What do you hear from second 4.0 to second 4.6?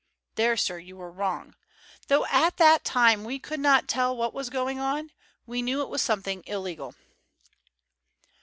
what was